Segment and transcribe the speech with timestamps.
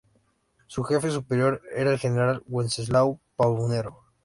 [0.65, 3.99] Su jefe superior era el general Wenceslao Paunero.